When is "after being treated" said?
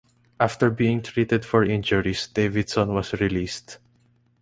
0.39-1.45